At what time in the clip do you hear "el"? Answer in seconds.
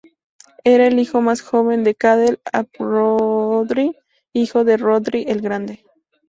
0.87-0.97, 5.27-5.41